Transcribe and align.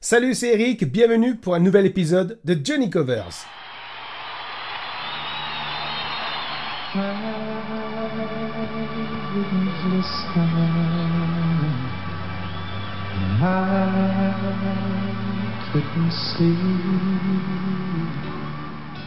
Salut, 0.00 0.34
c'est 0.34 0.52
Eric, 0.52 0.84
bienvenue 0.84 1.34
pour 1.34 1.56
un 1.56 1.58
nouvel 1.58 1.84
épisode 1.84 2.38
de 2.44 2.56
Johnny 2.62 2.88
Covers. 2.88 3.44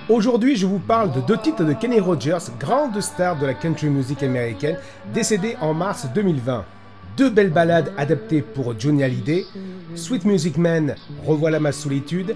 Aujourd'hui, 0.09 0.57
je 0.57 0.65
vous 0.65 0.79
parle 0.79 1.13
de 1.13 1.21
deux 1.21 1.37
titres 1.37 1.63
de 1.63 1.71
Kenny 1.71 2.01
Rogers, 2.01 2.51
grande 2.59 2.99
star 2.99 3.39
de 3.39 3.45
la 3.45 3.53
country 3.53 3.87
music 3.87 4.23
américaine, 4.23 4.75
décédé 5.13 5.55
en 5.61 5.73
mars 5.73 6.05
2020. 6.13 6.65
Deux 7.15 7.29
belles 7.29 7.49
ballades 7.51 7.93
adaptées 7.97 8.41
pour 8.41 8.77
Johnny 8.77 9.03
Hallyday, 9.03 9.45
Sweet 9.95 10.25
Music 10.25 10.57
Man, 10.57 10.95
Revoilà 11.25 11.59
ma 11.59 11.71
solitude, 11.71 12.35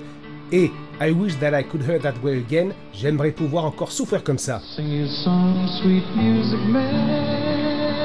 et 0.51 0.71
I 1.01 1.11
Wish 1.11 1.37
That 1.39 1.53
I 1.57 1.63
Could 1.63 1.83
Hear 1.83 1.99
That 1.99 2.15
Way 2.23 2.39
Again, 2.39 2.73
j'aimerais 2.93 3.31
pouvoir 3.31 3.65
encore 3.65 3.91
souffrir 3.91 4.23
comme 4.23 4.37
ça. 4.37 4.61
Sing 4.75 5.07
song, 5.23 5.67
sweet 5.81 6.03
music 6.15 6.59
man. 6.67 7.95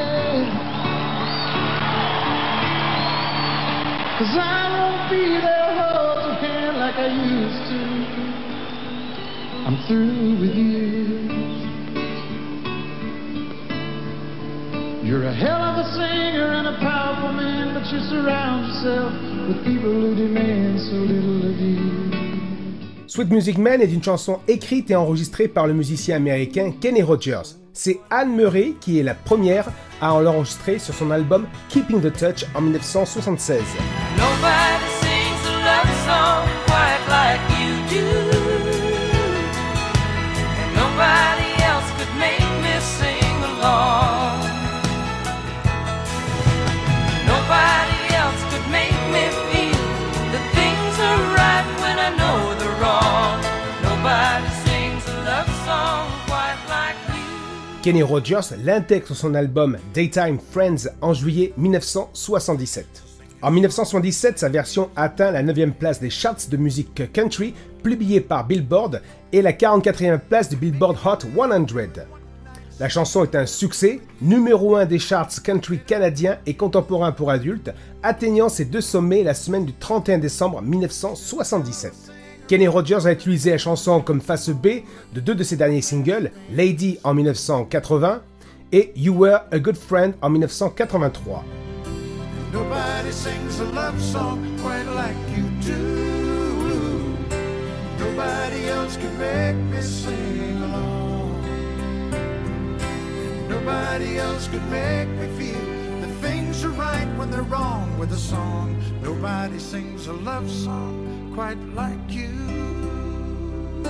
Cause 4.18 4.36
I 4.36 4.68
won't 4.70 5.10
be 5.10 5.40
there 5.40 5.70
hold 5.80 6.24
your 6.24 6.34
hand 6.34 6.76
like 6.78 6.96
I 6.96 7.08
used 7.08 7.64
to. 7.70 7.80
I'm 9.66 9.76
through 9.86 10.40
with 10.40 10.54
you. 10.54 11.30
You're 15.02 15.24
a 15.24 15.32
hell 15.32 15.62
of 15.62 15.78
a 15.78 15.92
singer 15.92 16.52
and 16.52 16.68
a 16.68 16.78
powerful 16.78 17.32
man, 17.32 17.49
you 17.92 18.00
surround 18.08 18.68
yourself 18.68 19.12
with 19.48 19.64
people 19.64 19.90
who 19.90 20.14
demand 20.14 20.78
so 20.80 20.94
little 20.94 21.50
of 21.50 21.60
you. 21.60 22.10
Sweet 23.08 23.30
Music 23.30 23.58
Man 23.58 23.80
est 23.82 23.92
une 23.92 24.02
chanson 24.02 24.38
écrite 24.46 24.90
et 24.90 24.94
enregistrée 24.94 25.48
par 25.48 25.66
le 25.66 25.74
musicien 25.74 26.16
américain 26.16 26.72
Kenny 26.80 27.02
Rogers. 27.02 27.56
C'est 27.72 27.98
Anne 28.10 28.36
Murray 28.36 28.74
qui 28.80 29.00
est 29.00 29.02
la 29.02 29.14
première 29.14 29.68
à 30.00 30.20
l'enregistrer 30.20 30.78
sur 30.78 30.94
son 30.94 31.10
album 31.10 31.46
Keeping 31.68 32.00
the 32.00 32.12
Touch 32.12 32.44
en 32.54 32.60
1976. 32.60 33.60
Nobody 34.16 34.69
Kenny 57.82 58.02
Rogers 58.02 58.54
l'intègre 58.62 59.06
sur 59.06 59.16
son 59.16 59.34
album 59.34 59.78
Daytime 59.94 60.38
Friends 60.50 60.90
en 61.00 61.14
juillet 61.14 61.54
1977. 61.56 62.84
En 63.40 63.50
1977, 63.50 64.38
sa 64.38 64.50
version 64.50 64.90
atteint 64.96 65.30
la 65.30 65.42
9e 65.42 65.72
place 65.72 65.98
des 65.98 66.10
charts 66.10 66.48
de 66.50 66.58
musique 66.58 67.10
country 67.10 67.54
publiée 67.82 68.20
par 68.20 68.46
Billboard 68.46 69.00
et 69.32 69.40
la 69.40 69.52
44e 69.52 70.18
place 70.18 70.50
du 70.50 70.56
Billboard 70.56 70.98
Hot 71.06 71.20
100. 71.34 72.02
La 72.78 72.90
chanson 72.90 73.24
est 73.24 73.34
un 73.34 73.46
succès, 73.46 74.00
numéro 74.20 74.76
1 74.76 74.84
des 74.84 74.98
charts 74.98 75.42
country 75.42 75.78
canadiens 75.78 76.36
et 76.44 76.54
contemporains 76.54 77.12
pour 77.12 77.30
adultes, 77.30 77.70
atteignant 78.02 78.50
ses 78.50 78.66
deux 78.66 78.82
sommets 78.82 79.22
la 79.22 79.34
semaine 79.34 79.64
du 79.64 79.72
31 79.72 80.18
décembre 80.18 80.60
1977. 80.60 82.09
Kenny 82.50 82.66
Rogers 82.66 83.06
a 83.06 83.12
utilisé 83.12 83.52
la 83.52 83.58
chanson 83.58 84.00
comme 84.00 84.20
face 84.20 84.50
B 84.50 84.82
de 85.14 85.20
deux 85.20 85.36
de 85.36 85.44
ses 85.44 85.54
derniers 85.54 85.82
singles, 85.82 86.32
Lady 86.52 86.98
en 87.04 87.14
1980 87.14 88.22
et 88.72 88.92
You 88.96 89.14
Were 89.14 89.42
a 89.52 89.60
Good 89.60 89.76
Friend 89.76 90.14
en 90.20 90.30
1983. 90.30 91.44
Nobody 92.52 93.12
sings 93.12 93.60
a 93.60 93.72
love 93.72 94.00
song 94.00 94.40
quite 94.60 94.84
like 94.96 95.14
you 95.30 95.44
do. 95.64 96.10
Nobody 98.00 98.68
else 98.68 98.96
can 98.96 99.16
make 99.16 99.54
me 99.70 99.80
sing 99.80 100.60
along. 100.64 101.44
Nobody 103.48 104.18
else 104.18 104.48
can 104.48 104.68
make 104.72 105.08
me 105.20 105.28
feel 105.38 106.00
the 106.00 106.12
things 106.20 106.64
are 106.64 106.70
right 106.70 107.06
when 107.16 107.30
they're 107.30 107.48
wrong 107.48 107.96
with 108.00 108.10
a 108.12 108.18
song. 108.18 108.76
Nobody 109.04 109.60
sings 109.60 110.08
a 110.08 110.12
love 110.14 110.50
song 110.50 111.19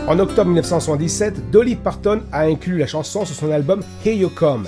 En 0.08 0.18
octobre 0.18 0.50
1977, 0.50 1.50
Dolly 1.50 1.76
Parton 1.76 2.22
a 2.32 2.48
inclus 2.48 2.78
la 2.78 2.86
chanson 2.86 3.24
sur 3.24 3.34
son 3.34 3.50
album 3.50 3.82
Here 4.04 4.14
You 4.14 4.30
Come. 4.30 4.66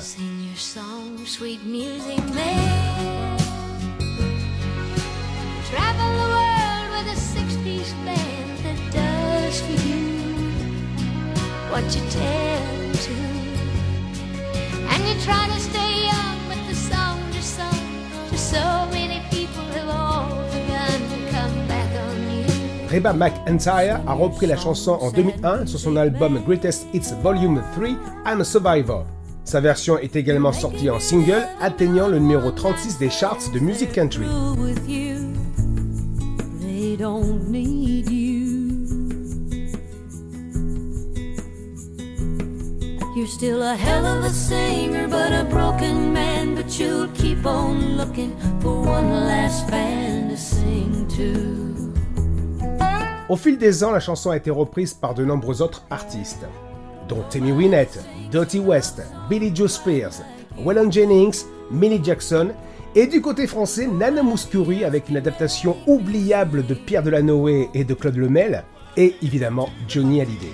what 11.73 11.97
you 11.97 12.03
tell 12.11 12.93
to. 12.93 13.15
And 14.93 15.03
you 15.09 15.15
try 15.25 15.49
to 15.49 15.59
stay 15.59 16.05
young, 16.05 16.37
but 16.47 16.59
the 16.69 16.75
song 16.75 17.19
just 17.33 17.57
sung 17.57 17.81
to 18.29 18.37
so 18.37 18.87
many 18.91 19.21
people 19.31 19.65
have 19.75 19.89
all 19.89 20.12
Reba 22.93 23.15
McIntyre 23.15 24.01
a 24.07 24.13
repris 24.13 24.47
la 24.47 24.55
chanson 24.59 24.99
en 25.01 25.11
2001 25.11 25.65
sur 25.65 25.79
son 25.79 25.97
album 25.97 26.39
Greatest 26.47 26.87
Hits 26.93 27.15
Volume 27.23 27.63
3 27.75 27.89
I'm 28.27 28.43
a 28.43 28.45
Survivor. 28.45 29.07
Sa 29.45 29.61
version 29.61 29.97
est 29.97 30.15
également 30.15 30.53
sortie 30.53 30.91
en 30.91 31.01
single, 31.01 31.47
atteignant 31.59 32.07
le 32.07 32.19
numéro 32.19 32.51
36 32.51 32.99
des 32.99 33.09
charts 33.09 33.51
de 33.55 33.61
musique 33.61 33.93
country. 33.93 34.27
Au 53.33 53.37
fil 53.37 53.57
des 53.57 53.83
ans, 53.83 53.93
la 53.93 53.99
chanson 53.99 54.29
a 54.29 54.37
été 54.37 54.51
reprise 54.51 54.93
par 54.93 55.15
de 55.15 55.25
nombreux 55.25 55.63
autres 55.63 55.87
artistes, 55.89 56.45
dont 57.09 57.25
Timmy 57.31 57.51
Wynette, 57.51 58.05
Dottie 58.31 58.59
West, 58.59 59.01
Billy 59.31 59.51
Joe 59.57 59.73
Spears, 59.73 60.21
Waylon 60.63 60.91
Jennings, 60.91 61.45
Millie 61.71 62.05
Jackson, 62.05 62.51
et 62.95 63.07
du 63.07 63.23
côté 63.23 63.47
français, 63.47 63.87
Nana 63.87 64.23
Mouskouri 64.23 64.85
avec 64.85 65.09
une 65.09 65.17
adaptation 65.17 65.79
oubliable 65.87 66.67
de 66.67 66.75
Pierre 66.75 67.03
Delanoë 67.03 67.71
et 67.73 67.85
de 67.85 67.95
Claude 67.95 68.19
Lemel, 68.19 68.65
et 68.99 69.15
évidemment 69.23 69.71
Johnny 69.89 70.21
Hallyday. 70.21 70.53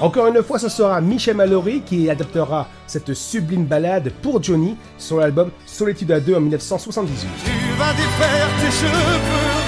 Encore 0.00 0.28
une 0.28 0.40
fois, 0.44 0.60
ce 0.60 0.68
sera 0.68 1.00
Michel 1.00 1.34
Mallory 1.34 1.80
qui 1.80 2.08
adaptera 2.08 2.68
cette 2.86 3.12
sublime 3.12 3.64
ballade 3.64 4.12
pour 4.22 4.40
Johnny 4.40 4.76
sur 4.98 5.18
l'album 5.18 5.50
Solitude 5.66 6.12
à 6.12 6.20
deux 6.20 6.36
en 6.36 6.40
1978. 6.40 7.26
Tu 7.44 7.50
vas 7.76 7.92
défaire 7.92 8.48
tes 8.60 8.70
cheveux 8.70 9.63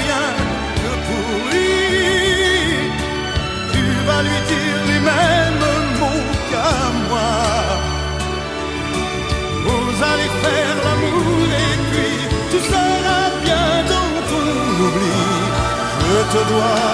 te 16.37 16.43
dois 16.53 16.85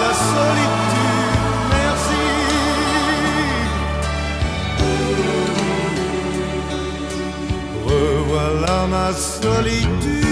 la 0.00 0.12
solitude, 0.32 1.40
merci. 1.74 2.24
Revoilà 7.86 8.78
ma 8.94 9.08
solitude. 9.12 10.22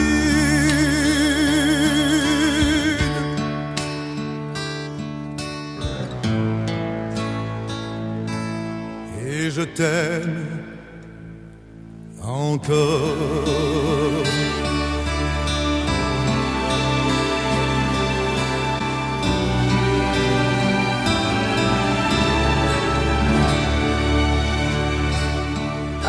je 9.56 9.64
t'aime 9.78 10.46
encore. 12.22 14.19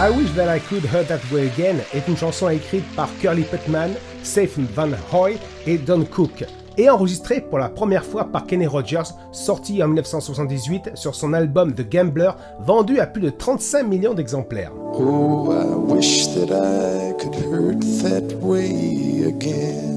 I 0.04 0.10
Wish 0.10 0.32
That 0.34 0.50
I 0.50 0.60
Could 0.60 0.84
Hurt 0.84 1.10
That 1.10 1.20
Way 1.32 1.52
Again 1.56 1.76
est 1.94 2.08
une 2.08 2.18
chanson 2.18 2.50
écrite 2.50 2.84
par 2.96 3.08
Curly 3.22 3.44
Putman 3.44 3.92
Safe 4.24 4.58
Van 4.74 4.90
Hoy 5.14 5.38
et 5.68 5.78
Don 5.78 6.06
Cook, 6.06 6.44
et 6.76 6.90
enregistré 6.90 7.40
pour 7.40 7.60
la 7.60 7.70
première 7.70 8.04
fois 8.04 8.26
par 8.26 8.48
Kenny 8.48 8.66
Rogers, 8.66 9.14
sorti 9.32 9.84
en 9.84 9.90
1978 9.90 10.94
sur 10.96 11.14
son 11.14 11.34
album 11.34 11.76
The 11.76 11.88
Gambler, 11.88 12.32
vendu 12.62 13.00
à 13.00 13.06
plus 13.06 13.22
de 13.22 13.30
35 13.30 13.84
millions 13.84 14.16
d'exemplaires. 14.16 14.72
Oh, 14.96 15.52
I 15.52 15.94
wish 15.94 16.26
that 16.30 16.50
I 16.52 17.14
could 17.22 17.36
hurt 17.36 17.80
that 18.02 18.36
way 18.42 19.28
again. 19.28 19.92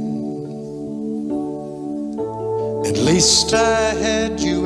At 2.85 2.99
least 2.99 3.55
I 3.55 3.95
had 3.95 4.39
you 4.39 4.64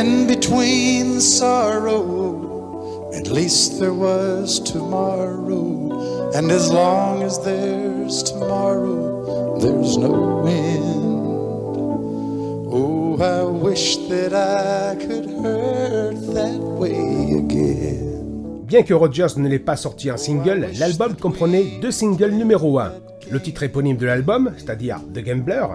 in 0.00 0.26
between 0.26 1.20
sorrow, 1.20 3.10
at 3.12 3.28
least 3.28 3.78
there 3.78 3.92
was 3.92 4.58
tomorrow. 4.60 6.30
And 6.34 6.50
as 6.50 6.72
long 6.72 7.22
as 7.22 7.38
there's 7.44 8.22
tomorrow, 8.22 9.58
there's 9.58 9.98
no 9.98 10.46
end. 10.46 11.76
Oh, 12.72 13.18
I 13.20 13.42
wish 13.44 13.98
that 14.08 14.32
I 14.32 14.96
could 14.96 15.26
hurt 15.42 16.16
that 16.34 16.60
way 16.80 17.34
again. 17.44 18.64
Bien 18.66 18.84
que 18.84 18.94
Rogers 18.94 19.36
ne 19.36 19.48
l'ait 19.48 19.58
pas 19.58 19.76
sorti 19.76 20.10
en 20.10 20.16
single, 20.16 20.68
l'album 20.78 21.14
comprenait 21.16 21.78
deux 21.82 21.90
singles 21.90 22.32
numéro 22.32 22.78
1. 22.78 22.92
Le 23.30 23.40
titre 23.40 23.64
éponyme 23.64 23.98
de 23.98 24.06
l'album, 24.06 24.52
c'est-à-dire 24.56 25.00
The 25.12 25.22
Gambler, 25.22 25.66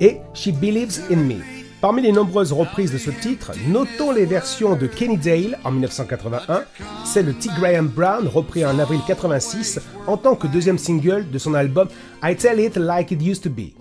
et 0.00 0.20
She 0.32 0.52
Believes 0.52 1.00
in 1.10 1.16
Me. 1.16 1.63
Parmi 1.84 2.00
les 2.00 2.12
nombreuses 2.12 2.50
reprises 2.50 2.92
de 2.92 2.96
ce 2.96 3.10
titre, 3.10 3.52
notons 3.68 4.10
les 4.10 4.24
versions 4.24 4.74
de 4.74 4.86
Kenny 4.86 5.18
Dale 5.18 5.58
en 5.64 5.70
1981, 5.70 6.64
celle 7.04 7.26
de 7.26 7.32
T. 7.32 7.50
Graham 7.60 7.88
Brown 7.88 8.26
repris 8.26 8.64
en 8.64 8.78
avril 8.78 9.00
86 9.06 9.80
en 10.06 10.16
tant 10.16 10.34
que 10.34 10.46
deuxième 10.46 10.78
single 10.78 11.30
de 11.30 11.36
son 11.36 11.52
album 11.52 11.88
I 12.22 12.36
Tell 12.36 12.58
It 12.58 12.76
Like 12.76 13.10
It 13.10 13.20
Used 13.20 13.42
to 13.42 13.50
Be. 13.50 13.74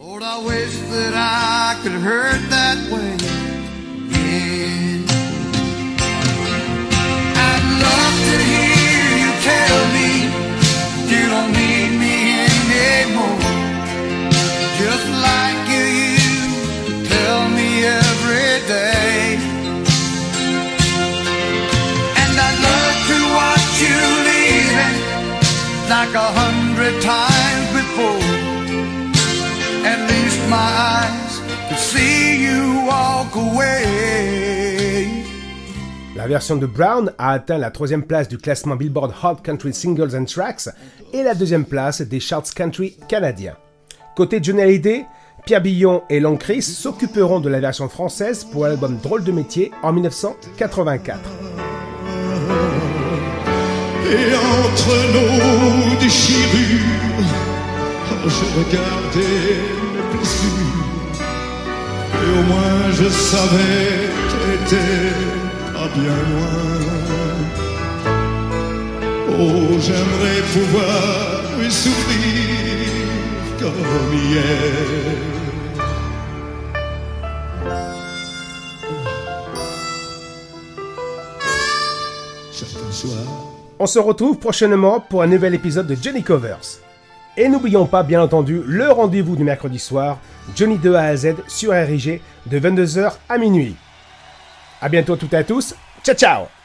Hundred 26.73 27.01
times 27.01 27.67
before. 27.71 28.19
At 29.85 30.09
least 30.09 30.39
my 30.49 30.57
eyes 30.57 31.41
could 31.69 31.77
see 31.77 32.43
you 32.43 32.85
walk 32.87 33.35
away. 33.35 35.07
La 36.15 36.27
version 36.27 36.55
de 36.55 36.65
Brown 36.65 37.11
a 37.17 37.31
atteint 37.31 37.57
la 37.57 37.71
troisième 37.71 38.03
place 38.03 38.27
du 38.27 38.37
classement 38.37 38.75
Billboard 38.75 39.13
Hot 39.23 39.37
Country 39.43 39.73
Singles 39.73 40.15
and 40.15 40.25
Tracks 40.25 40.69
et 41.11 41.23
la 41.23 41.33
deuxième 41.35 41.65
place 41.65 42.01
des 42.01 42.19
charts 42.19 42.53
country 42.55 42.97
canadiens. 43.07 43.55
Côté 44.15 44.39
Johnny 44.41 44.61
Hallyday, 44.61 45.05
Pierre 45.45 45.61
Billon 45.61 46.03
et 46.09 46.19
Long 46.19 46.37
Chris 46.37 46.61
s'occuperont 46.61 47.39
de 47.39 47.49
la 47.49 47.59
version 47.59 47.89
française 47.89 48.45
pour 48.45 48.65
l'album 48.65 48.97
Drôle 49.01 49.23
de 49.23 49.31
métier 49.31 49.71
en 49.81 49.91
1984. 49.91 51.19
Et 54.05 54.35
entre 54.35 55.13
nos 55.13 55.82
déchirures, 55.82 55.82
je 58.27 58.45
regardais 58.59 59.59
mes 59.93 60.17
blessures. 60.17 61.19
Et 62.21 62.39
au 62.39 62.43
moins 62.43 62.91
je 62.91 63.09
savais 63.09 64.09
qu'elle 64.29 64.53
était 64.61 65.13
pas 65.73 65.89
bien 65.95 66.17
loin. 66.31 66.83
Oh, 69.29 69.79
j'aimerais 69.79 70.41
pouvoir 70.53 71.41
lui 71.59 71.71
souffrir 71.71 72.63
comme 73.59 74.13
hier. 74.13 75.33
On 83.79 83.87
se 83.87 83.99
retrouve 83.99 84.37
prochainement 84.37 84.99
pour 84.99 85.23
un 85.23 85.27
nouvel 85.27 85.55
épisode 85.55 85.87
de 85.87 85.97
Johnny 86.01 86.23
Covers. 86.23 86.79
Et 87.35 87.49
n'oublions 87.49 87.85
pas, 87.85 88.03
bien 88.03 88.21
entendu, 88.21 88.61
le 88.65 88.91
rendez-vous 88.91 89.35
du 89.35 89.43
mercredi 89.43 89.79
soir, 89.79 90.19
Johnny 90.55 90.77
2 90.77 90.95
A 90.95 91.03
à 91.03 91.15
Z 91.15 91.35
sur 91.47 91.71
RIG, 91.71 92.21
de 92.45 92.59
22h 92.59 93.13
à 93.27 93.37
minuit. 93.37 93.75
A 94.81 94.89
bientôt 94.89 95.15
toutes 95.15 95.33
et 95.33 95.37
à 95.37 95.43
tous, 95.43 95.75
ciao 96.03 96.15
ciao 96.15 96.62